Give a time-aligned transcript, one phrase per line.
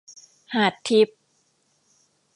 [0.53, 1.19] หาดทิพย์